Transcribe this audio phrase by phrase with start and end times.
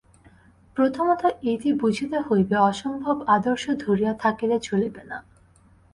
[0.77, 5.17] প্রথমত এইটি বুঝিতে হইবে, অসম্ভব আদর্শ ধরিয়া থাকিলে চলিবে না।